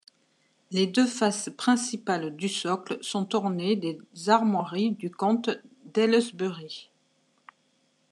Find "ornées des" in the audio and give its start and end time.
3.35-3.99